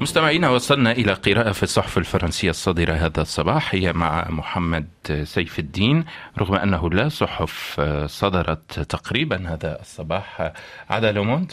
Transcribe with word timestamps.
مستمعينا 0.00 0.50
وصلنا 0.50 0.92
إلى 0.92 1.12
قراءة 1.12 1.52
في 1.52 1.62
الصحف 1.62 1.98
الفرنسية 1.98 2.50
الصادرة 2.50 2.92
هذا 2.92 3.22
الصباح 3.22 3.74
هي 3.74 3.92
مع 3.92 4.26
محمد 4.30 4.86
سيف 5.24 5.58
الدين. 5.58 6.04
رغم 6.38 6.54
أنه 6.54 6.90
لا 6.90 7.08
صحف 7.08 7.80
صدرت 8.06 8.80
تقريبا 8.80 9.48
هذا 9.48 9.80
الصباح. 9.80 10.52
عدا 10.90 11.12
لوموند 11.12 11.52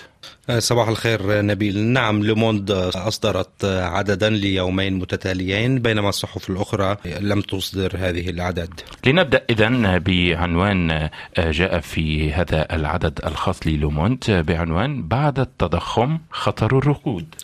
صباح 0.58 0.88
الخير 0.88 1.42
نبيل. 1.42 1.80
نعم 1.80 2.24
لوموند 2.24 2.72
أصدرت 2.96 3.66
عددا 3.66 4.30
ليومين 4.30 5.00
متتاليين 5.00 5.80
بينما 5.80 6.10
الصحف 6.10 6.50
الأخرى 6.50 6.98
لم 7.06 7.42
تصدر 7.42 7.92
هذه 7.98 8.30
الأعداد 8.30 8.82
لنبدأ 9.06 9.46
إذا 9.50 9.98
بعنوان 9.98 11.10
جاء 11.38 11.80
في 11.80 12.34
هذا 12.34 12.76
العدد 12.76 13.20
الخاص 13.26 13.68
للوموند 13.68 14.24
بعنوان 14.48 15.08
بعد 15.08 15.40
التضخم 15.40 16.20
خطر 16.32 16.78
الركود. 16.78 17.36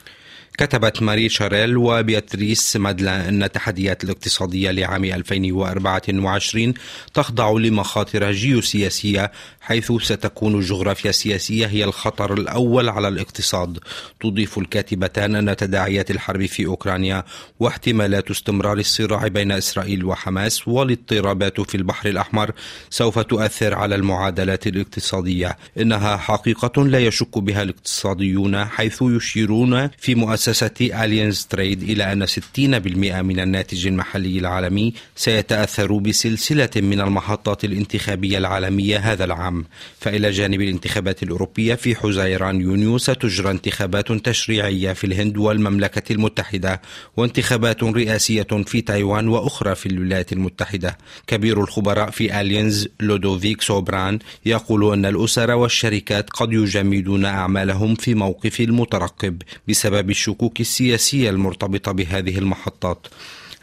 كتبت 0.58 1.02
ماري 1.02 1.30
شاريل 1.30 1.78
وبياتريس 1.78 2.76
مادلا 2.76 3.30
أن 3.30 3.44
التحديات 3.44 4.04
الاقتصادية 4.04 4.72
لعام 4.72 5.06
2024 5.06 6.74
تخضع 7.14 7.52
لمخاطر 7.52 8.32
جيوسياسية 8.32 9.32
حيث 9.62 9.92
ستكون 9.92 10.56
الجغرافيا 10.56 11.10
السياسية 11.10 11.66
هي 11.66 11.84
الخطر 11.84 12.34
الأول 12.34 12.90
على 12.90 13.08
الاقتصاد. 13.08 13.80
تضيف 14.22 14.58
الكاتبتان 14.58 15.36
أن 15.36 15.56
تداعيات 15.56 16.12
الحرب 16.12 16.46
في 16.46 16.66
أوكرانيا 16.66 17.24
واحتمالات 17.60 18.32
استمرار 18.32 18.78
الصراع 18.78 19.28
بين 19.28 19.52
إسرائيل 19.52 20.06
وحماس 20.06 20.68
والاضطرابات 20.68 21.62
في 21.62 21.76
البحر 21.76 22.10
الأحمر 22.10 22.52
سوف 22.90 23.20
تؤثر 23.20 23.74
على 23.74 23.96
المعادلات 23.96 24.68
الاقتصادية. 24.68 25.58
إنها 25.78 26.18
حقيقة 26.18 26.84
لا 26.84 27.00
يشك 27.00 27.38
بها 27.38 27.64
الاقتصاديون 27.64 28.66
حيث 28.66 29.02
يشيرون 29.02 29.90
في 29.98 30.16
مؤسسة 30.16 30.43
Allianz 30.82 31.48
Trade 31.50 31.84
إلى 31.84 32.14
أن 32.14 32.26
60% 32.26 33.22
من 33.22 33.40
الناتج 33.40 33.88
المحلي 33.88 34.40
العالمي 34.40 34.94
سيتأثر 35.16 35.98
بسلسلة 35.98 36.70
من 36.76 37.02
المحطات 37.02 37.66
الانتخابية 37.66 38.38
العالمية 38.38 38.98
هذا 38.98 39.24
العام. 39.24 39.44
العام 39.44 39.66
فإلى 40.00 40.32
جانب 40.32 40.62
الانتخابات 40.62 41.24
الأوروبية 41.24 41.76
في 41.76 41.96
حزيران 41.96 42.62
يونيو 42.62 42.98
ستجرى 42.98 43.52
انتخابات 43.52 44.12
تشريعية 44.12 44.94
في 44.94 45.04
الهند 45.04 45.38
والمملكة 45.38 46.14
المتحدة 46.14 46.82
وانتخابات 47.18 47.84
رئاسية 47.84 48.48
في 48.66 48.82
تايوان 48.82 49.28
وأخرى 49.28 49.76
في 49.76 49.86
الولايات 49.86 50.34
المتحدة. 50.34 50.98
كبير 51.28 51.62
الخبراء 51.62 52.10
في 52.10 52.42
Allianz 52.42 52.88
لودوفيك 53.00 53.62
سوبران 53.62 54.20
يقول 54.46 54.94
أن 54.94 55.06
الأسر 55.06 55.52
والشركات 55.52 56.30
قد 56.30 56.54
يجمدون 56.54 57.26
أعمالهم 57.26 57.96
في 57.96 58.14
موقف 58.14 58.62
المترقب 58.62 59.42
بسبب 59.68 60.10
الشكوك 60.10 60.33
السياسية 60.60 61.30
المرتبطة 61.30 61.92
بهذه 61.92 62.38
المحطات. 62.38 63.08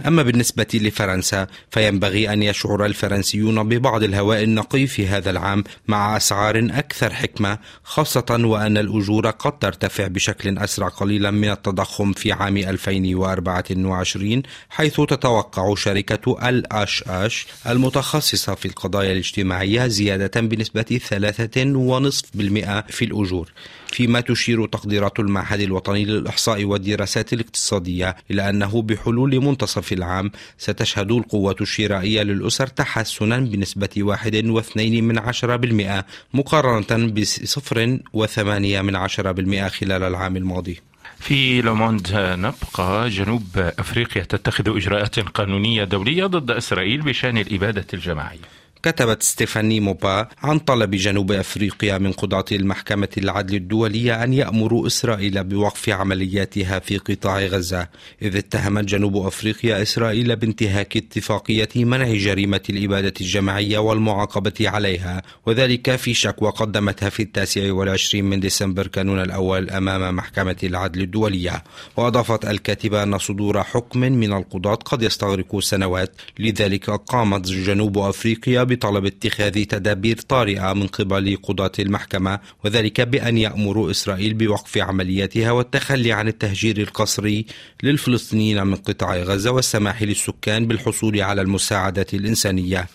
أما 0.07 0.23
بالنسبة 0.23 0.67
لفرنسا 0.75 1.47
فينبغي 1.71 2.33
أن 2.33 2.43
يشعر 2.43 2.87
الفرنسيون 2.87 3.69
ببعض 3.69 4.03
الهواء 4.03 4.43
النقي 4.43 4.87
في 4.87 5.07
هذا 5.07 5.31
العام 5.31 5.65
مع 5.89 6.17
أسعار 6.17 6.59
أكثر 6.59 7.15
حكمة 7.15 7.59
خاصة 7.85 8.41
وأن 8.45 8.77
الأجور 8.77 9.31
قد 9.31 9.59
ترتفع 9.59 10.07
بشكل 10.07 10.59
أسرع 10.59 10.89
قليلا 10.89 11.31
من 11.31 11.51
التضخم 11.51 12.13
في 12.13 12.33
عام 12.33 12.57
2024 12.57 14.43
حيث 14.71 15.01
تتوقع 15.01 15.75
شركة 15.75 16.49
الأش 16.49 17.05
أش 17.07 17.47
المتخصصة 17.67 18.55
في 18.55 18.67
القضايا 18.67 19.13
الاجتماعية 19.13 19.87
زيادة 19.87 20.41
بنسبة 20.41 21.01
3.5% 21.11 22.93
في 22.93 23.05
الأجور 23.05 23.53
فيما 23.93 24.21
تشير 24.21 24.67
تقديرات 24.67 25.21
المعهد 25.21 25.61
الوطني 25.61 26.05
للإحصاء 26.05 26.65
والدراسات 26.65 27.33
الاقتصادية 27.33 28.17
إلى 28.31 28.49
أنه 28.51 28.83
بحلول 28.83 29.41
منتصف 29.45 29.90
العام 29.95 30.31
ستشهد 30.59 31.13
القوة 31.13 31.57
الشرائية 31.61 32.23
للأسر 32.23 32.67
تحسنا 32.67 33.39
بنسبة 33.39 33.89
1.2 33.97 34.77
من 34.79 35.19
عشرة 35.19 35.57
بالمئة 35.57 36.07
مقارنة 36.35 37.13
بصفر 37.13 37.99
وثمانية 38.13 38.81
من 38.81 38.97
عشرة 38.97 39.33
بالمئة 39.33 39.69
خلال 39.69 40.03
العام 40.03 40.37
الماضي. 40.37 40.81
في 41.19 41.63
لوموند 41.63 42.09
نبقى 42.15 43.09
جنوب 43.09 43.73
أفريقيا 43.79 44.23
تتخذ 44.23 44.77
إجراءات 44.77 45.19
قانونية 45.19 45.85
دولية 45.85 46.27
ضد 46.27 46.51
إسرائيل 46.51 47.01
بشأن 47.03 47.39
الإبادة 47.39 47.87
الجماعية. 47.95 48.60
كتبت 48.83 49.23
ستيفاني 49.23 49.81
موبا 49.81 50.29
عن 50.43 50.59
طلب 50.59 50.91
جنوب 50.91 51.33
أفريقيا 51.33 51.99
من 51.99 52.13
قضاة 52.13 52.45
المحكمة 52.53 53.09
العدل 53.19 53.55
الدولية 53.55 54.25
أن 54.25 54.33
يأمروا 54.33 54.87
إسرائيل 54.87 55.45
بوقف 55.45 55.89
عملياتها 55.89 56.79
في 56.79 56.99
قطاع 56.99 57.41
غزة، 57.41 57.89
إذ 58.23 58.37
اتهمت 58.37 58.85
جنوب 58.85 59.27
أفريقيا 59.27 59.83
إسرائيل 59.83 60.37
بانتهاك 60.37 60.97
اتفاقية 60.97 61.69
منع 61.77 62.15
جريمة 62.15 62.61
الإبادة 62.71 63.15
الجماعية 63.21 63.79
والمعاقبة 63.79 64.53
عليها، 64.61 65.23
وذلك 65.47 65.97
في 65.97 66.15
شكوى 66.15 66.51
قدمتها 66.51 67.09
في 67.09 67.23
التاسع 67.23 67.73
والعشرين 67.73 68.25
من 68.25 68.41
ديسمبر 68.41 68.87
كانون 68.87 69.23
الأول 69.23 69.71
أمام 69.71 70.17
محكمة 70.17 70.57
العدل 70.63 71.01
الدولية، 71.03 71.65
وأضافت 71.97 72.45
الكاتبة 72.45 73.03
أن 73.03 73.19
صدور 73.19 73.63
حكم 73.63 74.01
من 74.01 74.33
القضاة 74.33 74.75
قد 74.75 75.03
يستغرق 75.03 75.59
سنوات، 75.59 76.13
لذلك 76.39 76.91
قامت 76.91 77.47
جنوب 77.47 77.99
أفريقيا 77.99 78.70
بطلب 78.71 79.07
اتخاذ 79.07 79.65
تدابير 79.65 80.17
طارئة 80.17 80.73
من 80.73 80.87
قبل 80.87 81.39
قضاة 81.43 81.73
المحكمة 81.79 82.41
وذلك 82.65 83.01
بأن 83.01 83.39
يأمروا 83.39 83.91
إسرائيل 83.91 84.35
بوقف 84.35 84.79
عملياتها 84.79 85.51
والتخلي 85.51 86.13
عن 86.13 86.29
التهجير 86.29 86.79
القسري 86.79 87.47
للفلسطينيين 87.83 88.67
من 88.67 88.77
قطاع 88.77 89.17
غزة 89.17 89.51
والسماح 89.51 90.03
للسكان 90.03 90.67
بالحصول 90.67 91.21
على 91.21 91.43
المساعدات 91.43 92.15
الإنسانية. 92.15 92.87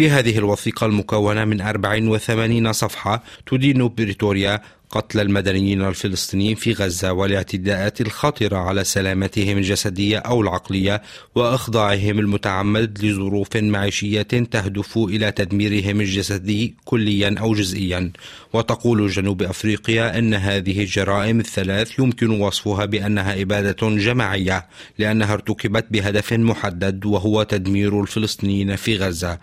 في 0.00 0.10
هذه 0.10 0.38
الوثيقة 0.38 0.86
المكونة 0.86 1.44
من 1.44 1.60
84 1.60 2.72
صفحة 2.72 3.22
تدين 3.46 3.88
بريتوريا 3.88 4.60
قتل 4.90 5.20
المدنيين 5.20 5.82
الفلسطينيين 5.82 6.54
في 6.54 6.72
غزة 6.72 7.12
والاعتداءات 7.12 8.00
الخطرة 8.00 8.56
على 8.56 8.84
سلامتهم 8.84 9.58
الجسدية 9.58 10.18
أو 10.18 10.40
العقلية 10.40 11.02
وإخضاعهم 11.34 12.18
المتعمد 12.18 13.04
لظروف 13.04 13.56
معيشية 13.56 14.22
تهدف 14.22 14.98
إلى 14.98 15.32
تدميرهم 15.32 16.00
الجسدي 16.00 16.74
كليا 16.84 17.34
أو 17.40 17.54
جزئيا. 17.54 18.12
وتقول 18.52 19.08
جنوب 19.08 19.42
أفريقيا 19.42 20.18
أن 20.18 20.34
هذه 20.34 20.80
الجرائم 20.80 21.40
الثلاث 21.40 21.98
يمكن 21.98 22.40
وصفها 22.40 22.84
بأنها 22.84 23.42
إبادة 23.42 23.88
جماعية 23.96 24.66
لأنها 24.98 25.32
ارتكبت 25.32 25.86
بهدف 25.90 26.32
محدد 26.32 27.06
وهو 27.06 27.42
تدمير 27.42 28.00
الفلسطينيين 28.00 28.76
في 28.76 28.96
غزة 28.96 29.38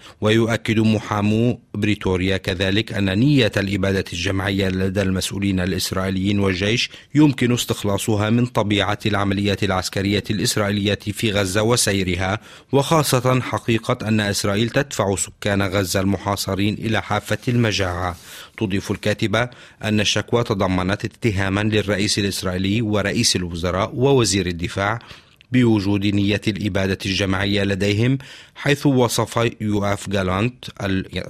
ويؤكد 0.48 0.80
محامو 0.80 1.60
بريتوريا 1.74 2.38
كذلك 2.38 2.94
أن 2.94 3.20
نية 3.20 3.52
الإبادة 3.58 4.04
الجماعية 4.14 4.70
لدى 4.70 5.02
المسؤولين 5.02 5.60
الإسرائيليين 5.60 6.40
والجيش 6.40 6.90
يمكن 7.16 7.54
استخلاصها 7.54 8.30
من 8.30 8.46
طبيعة 8.46 9.00
العمليات 9.06 9.64
العسكرية 9.64 10.24
الإسرائيلية 10.30 11.00
في 11.14 11.32
غزة 11.32 11.64
وسيرها 11.64 12.40
وخاصة 12.72 13.42
حقيقة 13.42 14.08
أن 14.08 14.20
إسرائيل 14.20 14.70
تدفع 14.70 15.16
سكان 15.16 15.62
غزة 15.62 16.00
المحاصرين 16.00 16.74
إلى 16.74 17.02
حافة 17.02 17.38
المجاعة. 17.48 18.16
تضيف 18.58 18.92
الكاتبة 18.92 19.50
أن 19.84 20.00
الشكوى 20.00 20.44
تضمنت 20.44 21.06
اتهاما 21.06 21.62
للرئيس 21.62 22.20
الإسرائيلي 22.20 22.82
ورئيس 22.82 23.36
الوزراء 23.36 23.96
ووزير 23.96 24.48
الدفاع 24.48 25.00
بوجود 25.52 26.06
نية 26.06 26.42
الإبادة 26.48 26.98
الجماعية 27.06 27.64
لديهم 27.64 28.18
حيث 28.56 28.86
وصف 28.86 29.50
يوآف 29.62 30.10
جالانت 30.10 30.66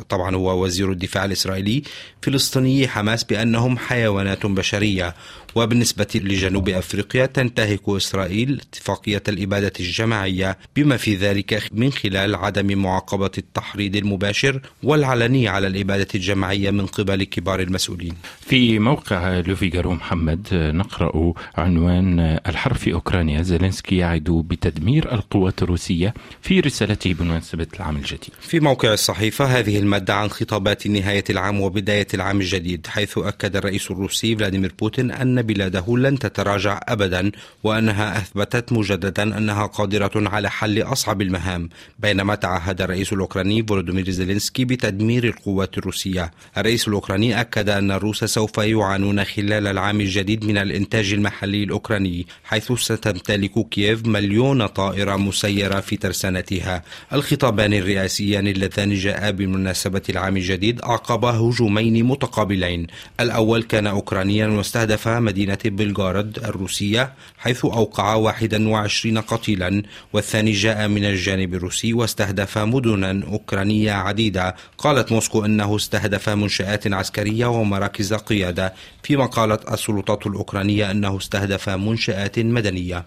طبعا 0.10 0.36
هو 0.36 0.64
وزير 0.64 0.92
الدفاع 0.92 1.26
الإسرائيلي 1.26 1.84
فلسطيني 2.22 2.88
حماس 2.88 3.24
بأنهم 3.24 3.78
حيوانات 3.78 4.46
بشرية. 4.46 5.16
وبالنسبة 5.56 6.08
لجنوب 6.16 6.70
أفريقيا 6.70 7.26
تنتهك 7.26 7.82
إسرائيل 7.90 8.62
اتفاقية 8.62 9.24
الإبادة 9.28 9.74
الجماعية 9.80 10.58
بما 10.76 10.98
في 10.98 11.16
ذلك 11.16 11.64
من 11.72 11.92
خلال 11.92 12.36
عدم 12.36 12.78
معاقبة 12.78 13.32
التحريض 13.38 13.96
المباشر 13.96 14.62
والعلني 14.84 15.48
على 15.48 15.68
الإبادة 15.68 16.08
الجماعية 16.16 16.72
من 16.72 16.86
قبل 16.86 17.24
كبار 17.24 17.60
المسؤولين. 17.60 18.14
في 18.42 18.80
موقع 18.80 19.40
لوفيغارو 19.40 19.94
محمد 19.94 20.48
نقرأ 20.54 21.34
عنوان 21.56 22.20
الحرب 22.48 22.76
في 22.76 22.94
أوكرانيا 22.94 23.42
زيلينسكي 23.42 24.04
يعد 24.08 24.44
بتدمير 24.48 25.12
القوات 25.14 25.64
الروسية 25.64 26.14
في 26.42 26.60
رسالته 26.60 27.14
بمناسبة 27.14 27.68
العام 27.76 27.96
الجديد. 27.96 28.30
في 28.40 28.60
موقع 28.60 28.94
الصحيفة 28.94 29.46
هذه 29.46 29.80
المادة 29.80 30.14
عن 30.14 30.30
خطابات 30.30 30.88
نهاية 30.88 31.24
العام 31.30 31.62
وبداية 31.62 32.08
العام 32.14 32.40
الجديد 32.40 32.88
حيث 32.88 33.18
أكد 33.18 33.56
الرئيس 33.56 33.92
الروسي 33.92 34.36
فلاديمير 34.36 34.74
بوتين 34.80 35.12
أن 35.12 35.42
بلاده 35.42 35.98
لن 35.98 36.20
تتراجع 36.20 36.80
أبدا 36.88 37.32
وأنها 37.64 38.18
أثبتت 38.18 38.74
مجددا 38.74 39.38
أنها 39.38 39.66
قادرة 39.66 40.12
على 40.16 40.50
حل 40.50 40.82
أصعب 40.82 41.22
المهام 41.22 41.70
بينما 42.00 42.36
تعهد 42.36 42.82
الرئيس 42.82 43.14
الأوكراني 43.14 43.66
فولودومير 43.68 44.10
زيلينسكي 44.10 44.66
بتدمير 44.66 45.24
القوات 45.24 45.78
الروسية. 45.78 46.32
الرئيس 46.58 46.88
الأوكراني 46.88 47.42
أكد 47.42 47.70
أن 47.70 47.92
الروس 47.92 48.24
سوف 48.24 48.58
يعانون 48.58 49.24
خلال 49.24 49.68
العام 49.68 50.02
الجديد 50.02 50.46
من 50.46 50.58
الإنتاج 50.58 51.14
المحلي 51.14 51.64
الأوكراني 51.64 52.28
حيث 52.44 52.72
ستمتلك 52.72 53.70
كييف 53.70 53.97
مليون 54.06 54.68
طائرة 54.68 55.16
مسيرة 55.16 55.80
في 55.80 55.98
ترسانتها. 55.98 56.84
الخطابان 57.14 57.74
الرئاسيان 57.74 58.48
اللذان 58.48 58.94
جاءا 58.94 59.32
بمناسبة 59.32 60.02
العام 60.10 60.38
الجديد 60.38 60.82
أعقب 60.82 61.26
هجومين 61.26 62.06
متقابلين. 62.06 62.88
الأول 63.20 63.64
كان 63.64 63.88
أوكرانيا 63.88 64.48
واستهدف 64.48 65.08
مدينة 65.08 65.58
بلغارد 65.66 66.38
الروسية 66.38 67.14
حيث 67.38 67.66
أوقع 67.66 68.16
21 68.16 69.18
قتيلا. 69.18 69.84
والثاني 70.14 70.52
جاء 70.52 70.88
من 70.88 71.06
الجانب 71.06 71.54
الروسي 71.54 71.94
واستهدف 71.94 72.58
مدنا 72.58 73.24
أوكرانية 73.28 73.92
عديدة. 73.92 74.56
قالت 74.78 75.12
موسكو 75.12 75.46
أنه 75.46 75.76
استهدف 75.76 76.30
منشآت 76.30 76.94
عسكرية 76.94 77.46
ومراكز 77.46 78.14
قيادة. 78.14 78.74
فيما 79.04 79.26
قالت 79.26 79.72
السلطات 79.72 80.28
الأوكرانية 80.28 80.92
أنه 80.92 81.18
استهدف 81.18 81.70
منشآت 81.70 82.40
مدنية. 82.40 83.06